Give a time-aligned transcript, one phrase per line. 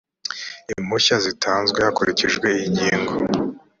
[0.73, 3.13] impushya zitanzwe hakurikijwe iyi ngingo